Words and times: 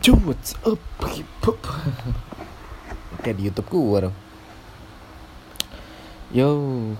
Yo, 0.00 0.16
what's 0.24 0.56
up? 0.64 0.80
Kayak 3.20 3.36
di 3.36 3.52
YouTube 3.52 3.68
gua 3.68 4.08
dong. 4.08 4.16
Yo, 6.32 6.48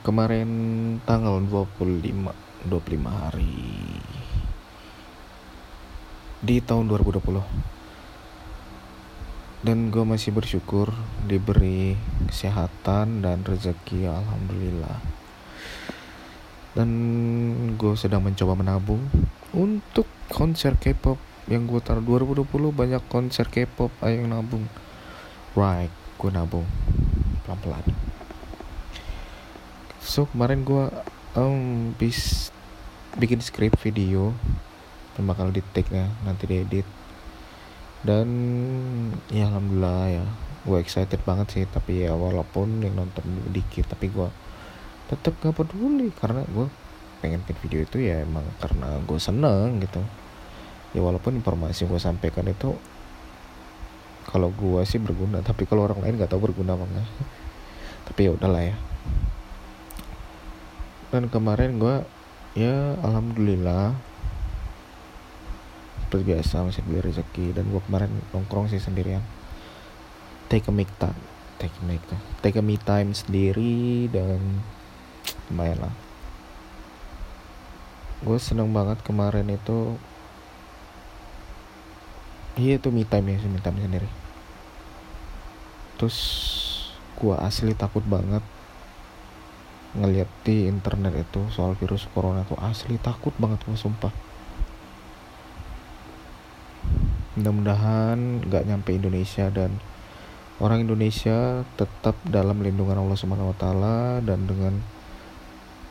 kemarin 0.04 0.50
tanggal 1.08 1.40
25 1.40 2.12
25 2.68 2.68
hari 3.08 3.56
di 6.44 6.60
tahun 6.60 6.92
2020. 6.92 7.40
Dan 9.64 9.88
gue 9.88 10.04
masih 10.04 10.36
bersyukur 10.36 10.92
diberi 11.24 11.96
kesehatan 12.28 13.24
dan 13.24 13.40
rezeki 13.48 14.12
alhamdulillah. 14.12 15.00
Dan 16.76 16.90
gue 17.80 17.96
sedang 17.96 18.28
mencoba 18.28 18.52
menabung 18.52 19.08
untuk 19.56 20.04
konser 20.28 20.76
K-pop 20.76 21.29
yang 21.48 21.64
gue 21.64 21.80
taruh 21.80 22.04
2020 22.04 22.44
banyak 22.74 23.02
konser 23.08 23.48
K-pop 23.48 23.88
ayo 24.04 24.26
nabung. 24.28 24.68
Right 25.56 25.92
gue 26.20 26.30
nabung. 26.30 26.68
Pelan-pelan. 27.46 27.86
So 30.04 30.28
kemarin 30.28 30.66
gue 30.66 30.84
um, 31.38 31.96
bis 31.96 32.52
bikin 33.16 33.40
script 33.40 33.80
video 33.80 34.36
dan 35.16 35.24
bakal 35.24 35.48
di 35.48 35.64
take 35.72 35.88
ya 35.88 36.12
nanti 36.28 36.44
diedit. 36.44 36.84
Dan 38.04 38.28
ya 39.32 39.48
alhamdulillah 39.48 40.04
ya. 40.12 40.24
Gue 40.60 40.84
excited 40.84 41.24
banget 41.24 41.46
sih 41.56 41.64
tapi 41.64 42.04
ya 42.04 42.12
walaupun 42.12 42.84
yang 42.84 43.00
nonton 43.00 43.24
dikit 43.48 43.88
tapi 43.88 44.12
gue 44.12 44.28
tetap 45.08 45.40
gak 45.40 45.56
peduli. 45.56 46.12
Karena 46.12 46.44
gue 46.44 46.68
pengen 47.24 47.40
bikin 47.44 47.58
video 47.64 47.80
itu 47.84 47.96
ya 48.00 48.24
emang 48.24 48.44
karena 48.60 48.96
gue 49.04 49.18
seneng 49.20 49.80
gitu 49.84 50.00
ya 50.90 51.00
walaupun 51.00 51.38
informasi 51.38 51.86
gue 51.86 52.00
sampaikan 52.02 52.46
itu 52.50 52.74
kalau 54.30 54.50
gue 54.54 54.82
sih 54.86 55.02
berguna 55.02 55.42
tapi 55.42 55.66
kalau 55.66 55.86
orang 55.90 56.02
lain 56.02 56.14
nggak 56.18 56.30
tahu 56.30 56.50
berguna 56.50 56.78
apa 56.78 56.84
enggak. 56.86 57.08
Tapi 58.10 58.20
ya 58.26 58.30
udahlah 58.34 58.62
ya. 58.62 58.76
Dan 61.10 61.26
kemarin 61.26 61.82
gue 61.82 61.96
ya 62.54 62.94
alhamdulillah 63.02 63.94
seperti 66.06 66.24
biasa 66.26 66.66
masih 66.66 66.82
beli 66.86 67.00
rezeki. 67.02 67.54
Dan 67.54 67.70
gue 67.74 67.82
kemarin 67.82 68.10
nongkrong 68.30 68.70
sih 68.70 68.78
sendirian. 68.78 69.22
Take 70.50 70.70
a 70.70 70.74
me 70.74 70.86
time 70.98 71.30
take 71.60 71.76
a 71.76 71.84
me 71.84 72.00
time 72.08 72.24
take 72.40 72.56
a 72.56 72.64
me 72.64 72.80
time 72.80 73.12
sendiri 73.12 74.08
dan 74.08 74.40
lumayan 75.52 75.78
lah. 75.84 75.94
Gue 78.24 78.40
seneng 78.40 78.72
banget 78.72 79.04
kemarin 79.04 79.44
itu 79.52 80.00
iya 82.58 82.80
itu 82.80 82.88
me 82.90 83.06
time 83.06 83.36
ya 83.36 83.38
me 83.46 83.60
time 83.62 83.78
sendiri. 83.78 84.08
Terus 86.00 86.18
gua 87.20 87.44
asli 87.44 87.76
takut 87.76 88.02
banget 88.08 88.40
ngeliat 89.90 90.30
di 90.46 90.70
internet 90.70 91.12
itu 91.18 91.44
soal 91.52 91.76
virus 91.76 92.08
corona 92.10 92.42
tuh. 92.48 92.56
Asli 92.58 92.96
takut 92.98 93.34
banget 93.36 93.60
gua 93.68 93.76
sumpah. 93.76 94.14
Mudah-mudahan 97.38 98.48
nggak 98.48 98.66
nyampe 98.66 98.90
Indonesia 98.96 99.46
dan 99.52 99.78
orang 100.58 100.84
Indonesia 100.84 101.62
tetap 101.78 102.18
dalam 102.26 102.60
lindungan 102.60 103.00
Allah 103.00 103.16
Subhanahu 103.16 103.54
Wa 103.54 103.58
Taala 103.60 103.98
dan 104.20 104.44
dengan 104.44 104.80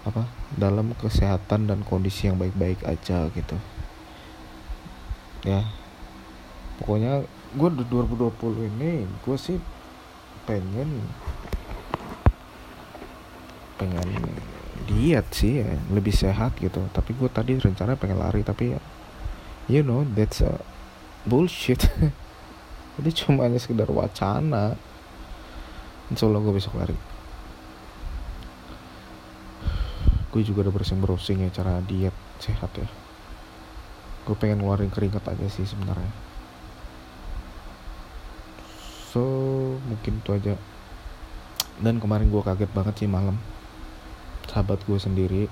apa 0.07 0.25
dalam 0.55 0.95
kesehatan 0.95 1.67
dan 1.67 1.83
kondisi 1.83 2.29
yang 2.31 2.39
baik-baik 2.39 2.81
aja 2.87 3.29
gitu. 3.33 3.57
Ya 5.45 5.63
pokoknya 6.79 7.27
gue 7.59 7.69
di 7.75 7.83
2020 7.91 8.71
ini 8.71 9.03
gue 9.03 9.37
sih 9.37 9.59
pengen 10.47 11.03
pengen 13.75 14.07
diet 14.87 15.27
sih 15.35 15.61
ya 15.61 15.69
lebih 15.91 16.15
sehat 16.15 16.55
gitu. 16.57 16.79
Tapi 16.95 17.11
gue 17.13 17.29
tadi 17.29 17.59
rencana 17.59 17.99
pengen 17.99 18.23
lari 18.23 18.41
tapi 18.47 18.73
ya 18.73 18.81
you 19.67 19.83
know 19.83 20.07
that's 20.15 20.39
a 20.39 20.55
bullshit. 21.27 21.83
Jadi 22.99 23.09
cuma 23.15 23.45
hanya 23.45 23.59
sekedar 23.59 23.91
wacana. 23.91 24.79
Insya 26.09 26.25
Allah 26.25 26.41
gue 26.41 26.53
besok 26.55 26.79
lari. 26.79 26.97
Gue 30.29 30.41
juga 30.45 30.65
udah 30.65 30.73
browsing 30.73 30.99
browsing 31.01 31.37
ya 31.43 31.49
cara 31.51 31.83
diet 31.83 32.15
sehat 32.39 32.71
ya. 32.77 32.87
Gue 34.23 34.35
pengen 34.37 34.61
ngeluarin 34.63 34.93
keringat 34.93 35.25
aja 35.25 35.47
sih 35.49 35.65
sebenarnya 35.65 36.28
so 39.09 39.23
mungkin 39.89 40.21
itu 40.21 40.29
aja. 40.37 40.55
Dan 41.81 41.97
kemarin 41.97 42.29
gue 42.29 42.43
kaget 42.45 42.71
banget 42.75 42.95
sih 43.01 43.09
malam. 43.09 43.41
Sahabat 44.45 44.81
gue 44.85 44.99
sendiri 45.01 45.43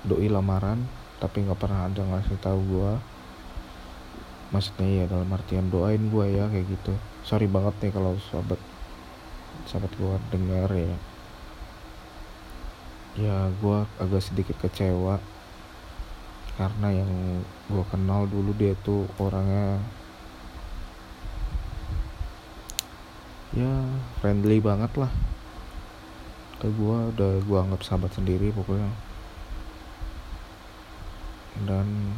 doi 0.00 0.32
lamaran 0.32 0.88
tapi 1.20 1.44
nggak 1.44 1.60
pernah 1.60 1.84
ada 1.84 2.00
ngasih 2.00 2.40
tahu 2.40 2.60
gue 2.64 2.92
maksudnya 4.50 4.88
ya 4.88 5.04
dalam 5.04 5.28
artian 5.28 5.68
doain 5.68 6.00
gue 6.08 6.24
ya 6.32 6.48
kayak 6.48 6.66
gitu. 6.72 6.92
Sorry 7.22 7.44
banget 7.44 7.76
nih 7.84 7.92
kalau 7.92 8.16
sahabat 8.32 8.60
sahabat 9.68 9.92
gue 9.94 10.14
dengar 10.32 10.70
ya. 10.72 10.96
Ya 13.20 13.36
gue 13.60 13.78
agak 14.00 14.22
sedikit 14.24 14.56
kecewa. 14.58 15.20
Karena 16.56 16.88
yang 16.92 17.40
gue 17.72 17.84
kenal 17.88 18.28
dulu 18.28 18.52
dia 18.56 18.76
tuh 18.84 19.08
orangnya 19.16 19.80
ya 23.56 23.72
friendly 24.20 24.62
banget 24.62 24.92
lah. 24.98 25.12
Ke 26.60 26.68
gue 26.68 26.96
udah 27.16 27.32
gue 27.40 27.58
anggap 27.58 27.80
sahabat 27.82 28.12
sendiri 28.14 28.52
pokoknya. 28.52 28.90
Dan 31.64 32.14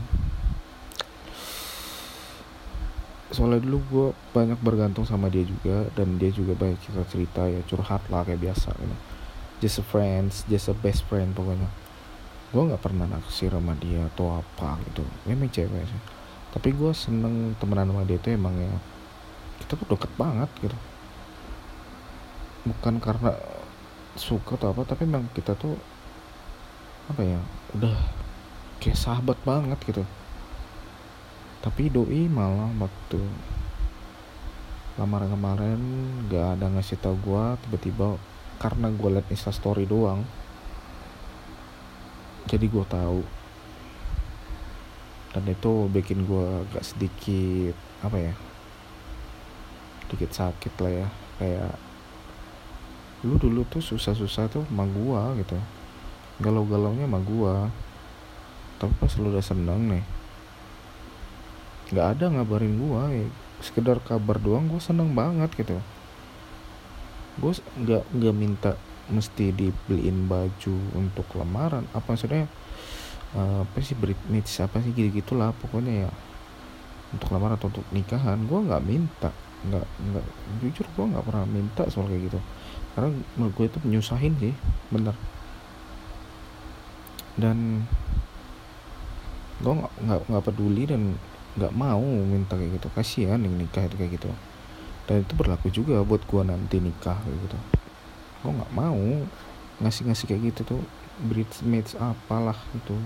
soalnya 3.32 3.64
dulu 3.64 3.78
gue 3.88 4.08
banyak 4.36 4.60
bergantung 4.60 5.08
sama 5.08 5.32
dia 5.32 5.42
juga 5.42 5.88
dan 5.96 6.20
dia 6.20 6.28
juga 6.28 6.52
banyak 6.52 6.76
cerita 6.84 7.04
cerita 7.08 7.42
ya 7.48 7.64
curhat 7.64 8.04
lah 8.12 8.28
kayak 8.28 8.44
biasa 8.44 8.76
gitu 8.76 8.96
just 9.56 9.80
a 9.80 9.84
friends 9.88 10.44
just 10.52 10.68
a 10.68 10.76
best 10.76 11.00
friend 11.08 11.32
pokoknya. 11.32 11.70
Gue 12.52 12.68
nggak 12.68 12.84
pernah 12.84 13.08
naksir 13.08 13.48
sama 13.48 13.72
dia 13.80 14.04
atau 14.12 14.36
apa 14.36 14.76
gitu. 14.84 15.00
Memang 15.24 15.48
cewek 15.48 15.88
sih 15.88 16.02
tapi 16.52 16.76
gue 16.76 16.92
seneng 16.92 17.56
temenan 17.56 17.88
sama 17.88 18.04
dia 18.04 18.20
itu 18.20 18.28
emang 18.28 18.52
ya 18.60 18.72
kita 19.64 19.72
tuh 19.80 19.96
deket 19.96 20.12
banget 20.20 20.52
gitu 20.60 20.76
bukan 22.62 23.02
karena 23.02 23.34
suka 24.14 24.60
atau 24.60 24.76
apa 24.76 24.84
tapi 24.84 25.08
memang 25.08 25.32
kita 25.32 25.56
tuh 25.56 25.74
apa 27.08 27.22
ya 27.24 27.40
udah 27.74 27.96
kayak 28.78 28.98
sahabat 28.98 29.38
banget 29.42 29.78
gitu. 29.86 30.04
Tapi 31.62 31.90
doi 31.90 32.26
malah 32.26 32.70
waktu 32.74 33.22
lamaran 35.00 35.32
kemarin 35.32 35.80
gak 36.28 36.58
ada 36.58 36.66
ngasih 36.68 37.00
tau 37.00 37.16
gue 37.16 37.44
tiba-tiba 37.64 38.20
karena 38.60 38.92
gue 38.92 39.08
liat 39.08 39.24
instastory 39.32 39.88
doang 39.88 40.20
jadi 42.44 42.68
gue 42.68 42.84
tahu 42.84 43.24
dan 45.32 45.44
itu 45.48 45.72
bikin 45.88 46.28
gue 46.28 46.46
agak 46.68 46.84
sedikit 46.84 47.72
apa 48.04 48.16
ya 48.20 48.34
sedikit 50.04 50.30
sakit 50.36 50.74
lah 50.84 50.92
ya 50.92 51.08
kayak 51.40 51.72
lu 53.22 53.38
dulu 53.38 53.62
tuh 53.70 53.78
susah-susah 53.78 54.50
tuh 54.50 54.66
sama 54.66 54.82
gua 54.90 55.34
gitu. 55.38 55.54
Galau-galaunya 56.42 57.06
sama 57.06 57.20
gua. 57.22 57.70
Tapi 58.82 58.92
pas 58.98 59.12
lu 59.18 59.30
udah 59.30 59.44
seneng 59.44 59.80
nih 59.94 60.04
nggak 61.92 62.08
ada 62.18 62.24
ngabarin 62.32 62.74
gua 62.80 63.12
ya. 63.12 63.28
Sekedar 63.60 64.00
kabar 64.02 64.40
doang 64.40 64.66
gua 64.66 64.80
seneng 64.80 65.12
banget 65.12 65.52
gitu. 65.54 65.76
Gua 67.38 67.52
nggak 67.78 68.02
nggak 68.10 68.34
minta 68.34 68.72
mesti 69.12 69.52
dibeliin 69.52 70.26
baju 70.26 70.74
untuk 70.96 71.28
lamaran. 71.36 71.84
Apa 71.92 72.16
maksudnya 72.16 72.48
uh, 73.36 73.62
apa 73.62 73.76
sih 73.84 73.94
bridesmaids 73.94 74.56
apa 74.64 74.80
sih 74.80 74.90
gitu 74.96 75.12
gitulah 75.20 75.52
pokoknya 75.62 76.08
ya. 76.08 76.10
Untuk 77.12 77.28
lamaran 77.30 77.60
atau 77.60 77.68
untuk 77.68 77.86
nikahan 77.92 78.40
gua 78.48 78.64
nggak 78.64 78.82
minta 78.82 79.30
nggak 79.68 79.86
nggak. 79.86 80.26
Jujur 80.62 80.86
gua 80.98 81.06
nggak 81.12 81.24
pernah 81.26 81.44
minta 81.46 81.82
soal 81.90 82.10
kayak 82.10 82.32
gitu. 82.32 82.38
Karena 82.92 83.08
menurut 83.40 83.54
gue 83.56 83.66
itu 83.72 83.78
menyusahin 83.88 84.34
sih 84.36 84.54
bener. 84.92 85.16
Dan 87.40 87.88
gue 89.62 89.72
nggak 89.72 89.92
nggak 90.04 90.20
nggak 90.28 90.44
peduli 90.44 90.84
dan 90.84 91.16
nggak 91.56 91.72
mau 91.72 92.04
minta 92.04 92.58
kayak 92.58 92.76
gitu. 92.76 92.88
Kasihan 92.92 93.40
yang 93.40 93.54
nikah 93.56 93.88
kayak 93.88 94.20
gitu. 94.20 94.28
Dan 95.08 95.24
itu 95.24 95.32
berlaku 95.34 95.68
juga 95.72 96.04
buat 96.04 96.20
gue 96.28 96.42
nanti 96.44 96.76
nikah 96.82 97.16
kayak 97.16 97.38
gitu. 97.48 97.58
Gue 98.44 98.52
nggak 98.60 98.72
mau 98.76 99.00
ngasih 99.80 100.02
ngasih 100.12 100.26
kayak 100.28 100.42
gitu 100.52 100.60
tuh 100.76 100.82
bridesmaids 101.24 101.96
apalah 101.96 102.58
itu. 102.76 102.96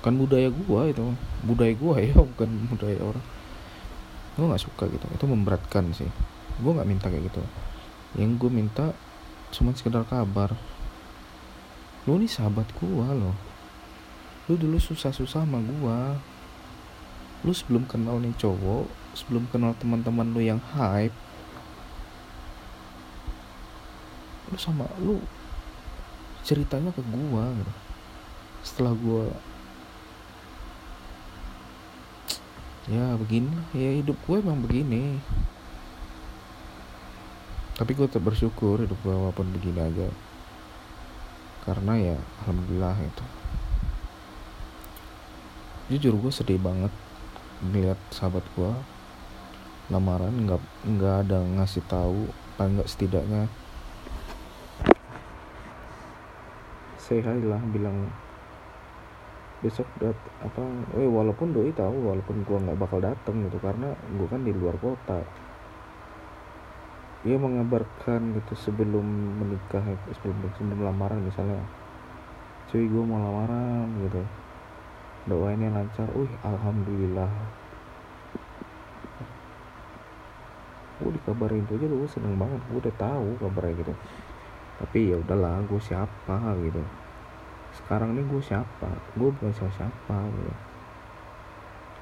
Kan 0.00 0.16
budaya 0.16 0.48
gua 0.48 0.86
itu. 0.88 1.02
Budaya 1.44 1.74
gua 1.76 1.98
ya 2.00 2.14
bukan 2.32 2.50
budaya 2.72 3.02
orang 3.02 3.35
gua 4.36 4.52
nggak 4.52 4.64
suka 4.68 4.84
gitu. 4.92 5.06
Itu 5.10 5.24
memberatkan 5.26 5.90
sih. 5.96 6.08
Gua 6.60 6.76
nggak 6.76 6.88
minta 6.88 7.06
kayak 7.08 7.32
gitu. 7.32 7.42
Yang 8.20 8.30
gua 8.38 8.50
minta 8.52 8.84
cuma 9.50 9.72
sekedar 9.72 10.04
kabar. 10.06 10.52
Lu 12.04 12.20
nih 12.20 12.30
sahabat 12.30 12.68
gua 12.78 13.16
loh. 13.16 13.36
Lu 14.46 14.54
dulu 14.54 14.78
susah-susah 14.78 15.42
sama 15.42 15.58
gua. 15.58 16.20
Lu 17.42 17.50
sebelum 17.50 17.88
kenal 17.88 18.20
nih 18.20 18.36
cowok 18.38 19.06
sebelum 19.16 19.48
kenal 19.48 19.72
teman-teman 19.80 20.28
lu 20.36 20.44
yang 20.44 20.60
hype 20.76 21.16
lu 24.52 24.58
sama 24.60 24.84
lu 25.00 25.18
ceritanya 26.46 26.94
ke 26.94 27.02
gua 27.10 27.50
gitu. 27.56 27.72
Setelah 28.62 28.94
gua 28.94 29.26
ya 32.86 33.14
begini. 33.18 33.50
Ya 33.74 33.90
hidup 33.98 34.18
gue 34.26 34.36
emang 34.38 34.62
begini. 34.62 35.18
Tapi 37.76 37.92
gue 37.92 38.06
tetap 38.08 38.24
bersyukur 38.24 38.80
hidup 38.80 38.96
gue 39.04 39.14
walaupun 39.14 39.52
begini 39.52 39.80
aja. 39.82 40.08
Karena 41.66 41.98
ya 41.98 42.16
alhamdulillah 42.42 42.96
itu. 43.02 43.24
Jujur 45.92 46.18
gue 46.18 46.32
sedih 46.34 46.58
banget 46.58 46.90
ngeliat 47.62 47.98
sahabat 48.12 48.44
gue 48.52 48.72
lamaran 49.86 50.34
nggak 50.44 50.62
nggak 50.82 51.14
ada 51.24 51.38
ngasih 51.56 51.80
tahu 51.86 52.26
paling 52.58 52.74
nggak 52.74 52.90
setidaknya 52.90 53.46
say 56.98 57.22
hi 57.22 57.38
lah 57.46 57.62
bilang 57.70 58.10
besok 59.66 59.90
dat 59.98 60.14
apa 60.46 60.62
eh 60.94 61.10
walaupun 61.10 61.50
doi 61.50 61.74
tahu 61.74 62.06
walaupun 62.06 62.46
gua 62.46 62.62
nggak 62.62 62.78
bakal 62.78 63.02
datang 63.02 63.42
gitu 63.42 63.58
karena 63.58 63.90
gua 64.14 64.26
kan 64.30 64.46
di 64.46 64.54
luar 64.54 64.78
kota. 64.78 65.26
Dia 67.26 67.34
mengabarkan 67.34 68.38
gitu 68.38 68.54
sebelum 68.54 69.02
menikah 69.42 69.82
sebelum 70.14 70.38
sebelum 70.54 70.86
lamaran 70.86 71.18
misalnya 71.26 71.58
cuy 72.70 72.86
gua 72.86 73.02
mau 73.02 73.18
lamaran 73.18 73.90
gitu. 74.06 74.22
Doainnya 75.26 75.74
lancar 75.74 76.06
uh 76.14 76.32
alhamdulillah. 76.46 77.32
Gue 81.02 81.10
dikabarin 81.12 81.66
itu 81.66 81.76
aja 81.76 81.86
gue 81.90 82.08
seneng 82.08 82.38
banget 82.38 82.62
gue 82.70 82.78
udah 82.78 82.94
tahu 82.94 83.28
kabarnya 83.42 83.74
gitu. 83.82 83.94
Tapi 84.78 84.98
ya 85.10 85.16
udahlah 85.18 85.60
gue 85.66 85.80
siapa 85.82 86.38
gitu 86.62 87.05
sekarang 87.84 88.16
nih 88.16 88.24
gue 88.24 88.42
siapa? 88.42 88.88
Gue 89.14 89.28
bukan 89.32 89.52
siapa 89.52 89.72
siapa 89.76 90.16
gitu 90.32 90.54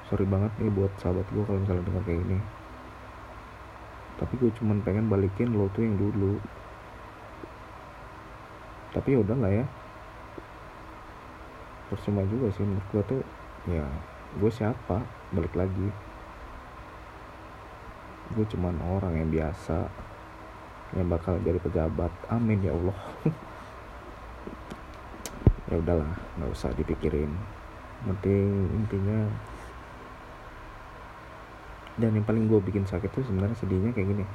sorry 0.05 0.25
banget 0.29 0.53
nih 0.61 0.69
buat 0.69 0.93
sahabat 1.01 1.25
gue 1.33 1.43
kalau 1.49 1.59
misalnya 1.61 1.85
dengar 1.89 2.03
kayak 2.05 2.21
gini. 2.21 2.37
Tapi 4.15 4.33
gue 4.37 4.51
cuman 4.61 4.77
pengen 4.85 5.09
balikin 5.09 5.49
lo 5.51 5.65
tuh 5.73 5.81
yang 5.81 5.97
dulu. 5.97 6.37
Tapi 8.93 9.17
ya 9.17 9.19
udah 9.25 9.37
lah 9.37 9.51
ya. 9.51 9.65
Percuma 11.89 12.21
juga 12.29 12.53
sih 12.53 12.63
menurut 12.63 12.85
gue 12.93 13.03
tuh 13.17 13.21
ya 13.65 13.85
gue 14.37 14.51
siapa? 14.53 15.01
Balik 15.33 15.53
lagi. 15.57 15.89
Gue 18.37 18.45
cuman 18.45 18.77
orang 18.85 19.25
yang 19.25 19.29
biasa 19.33 19.89
yang 20.93 21.09
bakal 21.09 21.41
jadi 21.41 21.57
pejabat. 21.57 22.13
Amin 22.29 22.61
ya 22.61 22.77
Allah 22.77 22.97
ya 25.75 25.83
udahlah 25.83 26.11
nggak 26.39 26.51
usah 26.55 26.71
dipikirin. 26.79 27.29
Penting 28.07 28.71
intinya 28.71 29.27
dan 31.95 32.11
yang 32.11 32.27
paling 32.27 32.51
gue 32.51 32.59
bikin 32.59 32.83
sakit 32.83 33.07
tuh 33.11 33.23
sebenarnya 33.23 33.55
sedihnya 33.55 33.91
kayak 33.95 34.11
gini. 34.11 34.25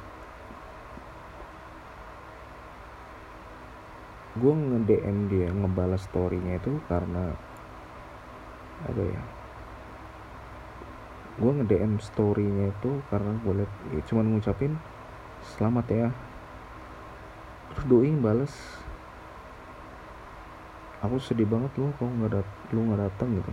Gue 4.41 4.53
nge 4.55 4.79
DM 4.89 5.17
dia 5.29 5.49
ngebalas 5.53 6.01
storynya 6.09 6.57
itu 6.57 6.81
karena 6.89 7.33
apa 8.81 9.01
ya? 9.05 9.21
Gue 11.37 11.51
nge 11.53 11.65
DM 11.69 11.93
storynya 12.01 12.73
itu 12.73 12.91
karena 13.13 13.37
gue 13.45 13.53
liat 13.61 13.71
ya, 13.93 14.01
cuman 14.09 14.25
ngucapin 14.33 14.73
selamat 15.57 15.85
ya. 15.93 16.07
Terus 17.71 17.85
doi 17.85 18.09
balas 18.17 18.53
aku 21.01 21.17
sedih 21.17 21.49
banget 21.49 21.73
lu 21.81 21.89
kok 21.97 22.05
nggak 22.05 22.29
dat 22.29 22.47
lu 22.69 22.79
nggak 22.85 23.01
datang 23.09 23.29
gitu. 23.33 23.51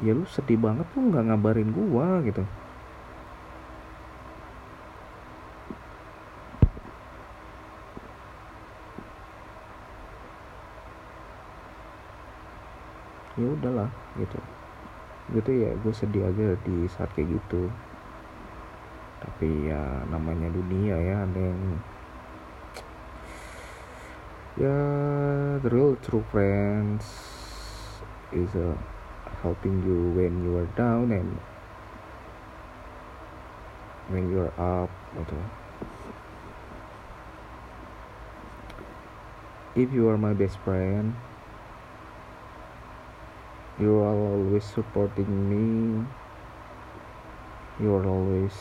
Ya 0.00 0.16
lu 0.16 0.24
sedih 0.24 0.56
banget 0.56 0.88
lu 0.96 1.12
nggak 1.12 1.24
ngabarin 1.28 1.70
gua 1.76 2.24
gitu. 2.24 2.40
Ya 13.36 13.46
udahlah 13.56 13.88
gitu. 14.16 14.40
Gitu 15.36 15.50
ya 15.62 15.70
gue 15.76 15.94
sedih 15.94 16.24
aja 16.24 16.56
di 16.64 16.88
saat 16.88 17.12
kayak 17.12 17.36
gitu. 17.36 17.68
Tapi 19.20 19.68
ya 19.68 19.80
namanya 20.08 20.48
dunia 20.48 20.96
ya 20.96 21.16
ada 21.28 21.40
yang 21.40 21.60
yeah 24.60 25.09
the 25.62 25.70
real 25.70 25.96
true 25.96 26.24
friends 26.30 27.04
is 28.32 28.48
uh, 28.54 28.74
helping 29.42 29.82
you 29.82 29.98
when 30.16 30.42
you 30.44 30.56
are 30.56 30.70
down 30.76 31.12
and 31.12 31.28
when 34.08 34.30
you 34.30 34.40
are 34.40 34.54
up 34.56 34.90
gitu 35.16 35.38
if 39.76 39.92
you 39.92 40.08
are 40.08 40.18
my 40.18 40.32
best 40.32 40.56
friend 40.64 41.12
you 43.80 43.96
are 43.96 44.12
always 44.12 44.64
supporting 44.64 45.48
me. 45.48 46.04
You 47.80 47.94
are 47.96 48.04
always 48.04 48.52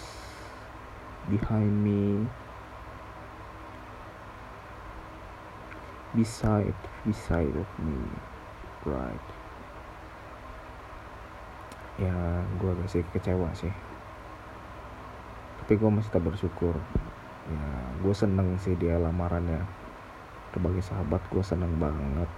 behind 1.27 1.83
me 1.83 2.25
beside 6.13 6.73
beside 7.05 7.53
of 7.53 7.69
me 7.77 8.01
right? 8.87 9.27
Ya 11.99 12.15
gue 12.57 12.69
agak 12.71 12.87
sih 12.89 13.03
kecewa 13.11 13.51
sih. 13.53 13.71
Tapi 15.63 15.73
gue 15.75 15.89
masih 15.91 16.09
tak 16.09 16.23
bersyukur. 16.23 16.73
Ya 17.49 17.65
gue 17.99 18.13
seneng 18.15 18.55
sih 18.57 18.73
dia 18.79 18.95
lamarannya. 18.97 19.67
Sebagai 20.55 20.81
sahabat 20.81 21.21
gue 21.29 21.43
seneng 21.43 21.75
banget. 21.77 22.29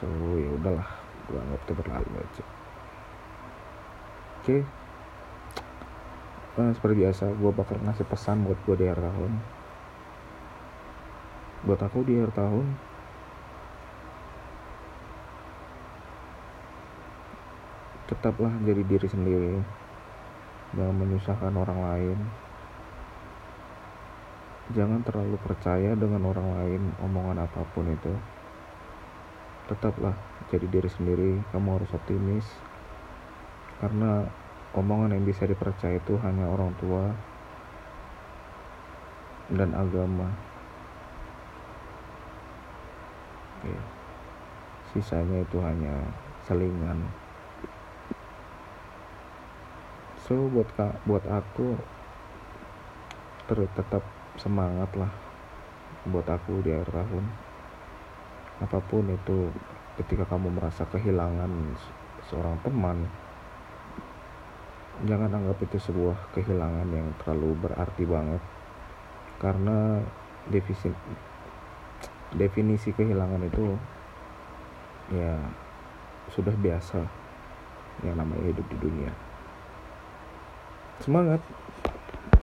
So 0.00 0.08
ya 0.40 0.50
udahlah 0.56 0.88
gue 1.30 1.38
anggap 1.38 1.60
itu 1.62 1.72
berlalu 1.76 2.12
aja. 2.18 2.44
Oke. 4.42 4.42
Okay. 4.42 4.62
Nah, 6.52 6.68
seperti 6.76 7.00
biasa 7.00 7.32
gue 7.32 7.50
bakal 7.54 7.80
ngasih 7.80 8.04
pesan 8.04 8.44
buat 8.44 8.60
gue 8.68 8.76
di 8.76 8.84
akhir 8.84 9.00
tahun 9.00 9.61
buat 11.62 11.78
aku 11.78 12.02
di 12.02 12.18
akhir 12.18 12.34
tahun. 12.34 12.66
Tetaplah 18.10 18.52
jadi 18.66 18.82
diri 18.82 19.08
sendiri. 19.08 19.54
Jangan 20.74 20.96
menyusahkan 20.98 21.54
orang 21.54 21.80
lain. 21.86 22.18
Jangan 24.74 25.00
terlalu 25.06 25.38
percaya 25.38 25.94
dengan 25.94 26.26
orang 26.26 26.48
lain 26.58 26.82
omongan 26.98 27.46
apa 27.46 27.62
pun 27.70 27.86
itu. 27.86 28.14
Tetaplah 29.70 30.18
jadi 30.50 30.66
diri 30.66 30.90
sendiri. 30.90 31.32
Kamu 31.54 31.78
harus 31.78 31.94
optimis. 31.94 32.46
Karena 33.78 34.26
omongan 34.74 35.14
yang 35.14 35.22
bisa 35.22 35.46
dipercaya 35.46 36.02
itu 36.02 36.18
hanya 36.26 36.50
orang 36.50 36.74
tua 36.82 37.14
dan 39.52 39.76
agama 39.76 40.51
ya. 43.66 43.82
sisanya 44.92 45.40
itu 45.40 45.58
hanya 45.62 45.94
selingan. 46.44 46.98
So 50.22 50.48
buat 50.50 50.68
kak 50.78 51.02
buat 51.06 51.24
aku 51.26 51.74
ter 53.50 53.58
tetap 53.74 54.04
semangat 54.38 54.90
lah 54.94 55.10
buat 56.06 56.26
aku 56.26 56.62
di 56.66 56.70
akhir 56.74 56.90
tahun. 56.90 57.24
Apa 58.62 58.78
pun 58.86 59.06
itu 59.10 59.50
ketika 59.98 60.26
kamu 60.26 60.54
merasa 60.54 60.86
kehilangan 60.86 61.50
seorang 62.30 62.56
teman 62.62 63.06
jangan 65.02 65.34
anggap 65.34 65.58
itu 65.66 65.82
sebuah 65.82 66.30
kehilangan 66.30 66.86
yang 66.94 67.08
terlalu 67.22 67.58
berarti 67.58 68.04
banget. 68.06 68.42
Karena 69.42 69.98
defisit 70.46 70.94
definisi 72.36 72.92
kehilangan 72.96 73.42
itu 73.44 73.76
ya 75.12 75.36
sudah 76.32 76.54
biasa 76.56 77.04
yang 78.06 78.16
namanya 78.16 78.44
hidup 78.48 78.66
di 78.72 78.76
dunia. 78.80 79.12
Semangat 81.02 81.42